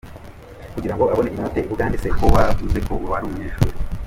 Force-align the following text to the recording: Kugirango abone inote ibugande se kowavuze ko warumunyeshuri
Kugirango 0.73 1.03
abone 1.07 1.29
inote 1.31 1.59
ibugande 1.65 1.97
se 2.03 2.09
kowavuze 2.17 2.79
ko 2.87 2.93
warumunyeshuri 3.11 3.73